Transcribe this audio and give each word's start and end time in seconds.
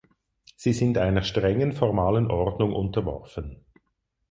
Sie 0.55 0.73
sind 0.73 0.97
einer 0.97 1.21
strengen 1.21 1.73
formalen 1.73 2.31
Ordnung 2.31 2.73
unterworfen. 2.73 3.63